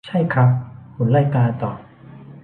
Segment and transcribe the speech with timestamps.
[0.07, 0.49] ใช่ครับ
[0.95, 1.77] หุ่นไล่กาตอบ